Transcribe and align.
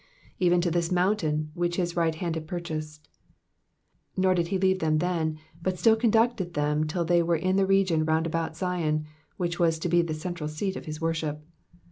"'Eoen 0.41 0.59
to 0.63 0.71
this 0.71 0.89
mountain^ 0.89 1.49
which 1.53 1.75
his 1.75 1.95
right 1.95 2.15
hand 2.15 2.33
had 2.33 2.47
purchased.''^ 2.47 3.07
Nor 4.17 4.33
did 4.33 4.47
he 4.47 4.57
leave 4.57 4.79
them 4.79 4.97
then, 4.97 5.37
but 5.61 5.77
still 5.77 5.95
conducted 5.95 6.55
them 6.55 6.85
till 6.87 7.05
they 7.05 7.21
were 7.21 7.35
in 7.35 7.55
the 7.55 7.67
region 7.67 8.03
round 8.03 8.25
about 8.25 8.57
Zion, 8.57 9.05
which 9.37 9.59
was 9.59 9.77
to 9.77 9.89
be 9.89 10.01
the 10.01 10.15
central 10.15 10.49
seat 10.49 10.75
of 10.75 10.85
his 10.85 10.99
worship. 10.99 11.45